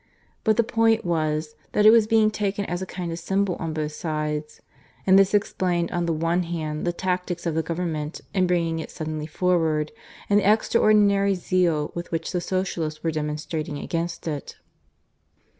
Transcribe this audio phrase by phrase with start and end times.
[0.43, 3.67] But the point was that it was being taken as a kind of symbol by
[3.67, 4.59] both sides;
[5.05, 8.89] and this explained on the one hand the tactics of the Government in bringing it
[8.89, 9.91] suddenly forward,
[10.27, 14.57] and the extraordinary zeal with which the Socialists were demonstrating against it.